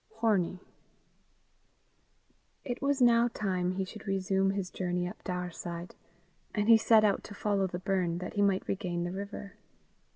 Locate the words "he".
3.73-3.85, 6.67-6.75, 8.33-8.41